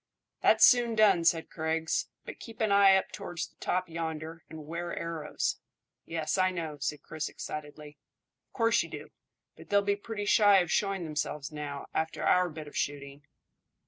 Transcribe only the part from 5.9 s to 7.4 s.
"Yes, I know," said Chris